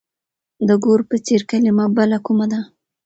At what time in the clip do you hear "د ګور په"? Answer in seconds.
0.67-1.15